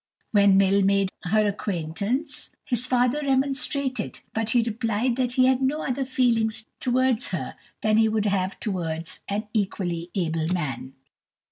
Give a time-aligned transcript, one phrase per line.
[0.31, 5.83] When Mill made her acquaintance, his father remonstrated, but he replied that he had no
[5.85, 10.95] other feelings towards her than he would have towards an equally able man.